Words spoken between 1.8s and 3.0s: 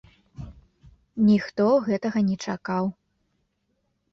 гэтага не чакаў.